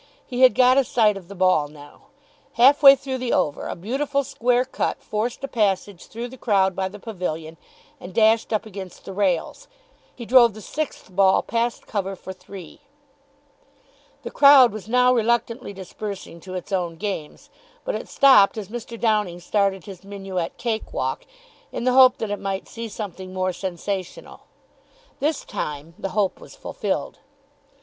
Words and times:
He 0.25 0.41
had 0.41 0.55
got 0.55 0.79
a 0.79 0.83
sight 0.83 1.15
of 1.15 1.27
the 1.27 1.35
ball 1.35 1.67
now. 1.67 2.07
Half 2.53 2.81
way 2.81 2.95
through 2.95 3.19
the 3.19 3.33
over 3.33 3.67
a 3.67 3.75
beautiful 3.75 4.23
square 4.23 4.65
cut 4.65 4.99
forced 4.99 5.43
a 5.43 5.47
passage 5.47 6.07
through 6.07 6.27
the 6.29 6.39
crowd 6.39 6.75
by 6.75 6.89
the 6.89 6.97
pavilion, 6.97 7.55
and 7.99 8.11
dashed 8.11 8.51
up 8.51 8.65
against 8.65 9.05
the 9.05 9.13
rails. 9.13 9.67
He 10.15 10.25
drove 10.25 10.55
the 10.55 10.59
sixth 10.61 11.15
ball 11.15 11.43
past 11.43 11.85
cover 11.85 12.15
for 12.15 12.33
three. 12.33 12.81
The 14.23 14.31
crowd 14.31 14.71
was 14.73 14.89
now 14.89 15.13
reluctantly 15.13 15.71
dispersing 15.71 16.39
to 16.39 16.55
its 16.55 16.71
own 16.71 16.95
games, 16.95 17.51
but 17.85 17.93
it 17.93 18.07
stopped 18.09 18.57
as 18.57 18.69
Mr. 18.69 18.99
Downing 18.99 19.39
started 19.39 19.85
his 19.85 20.03
minuet 20.03 20.57
cake 20.57 20.91
walk, 20.93 21.25
in 21.71 21.83
the 21.83 21.93
hope 21.93 22.17
that 22.17 22.31
it 22.31 22.39
might 22.39 22.67
see 22.67 22.87
something 22.89 23.35
more 23.35 23.53
sensational. 23.53 24.47
This 25.19 25.45
time 25.45 25.93
the 25.99 26.09
hope 26.17 26.39
was 26.39 26.55
fulfilled. 26.55 27.19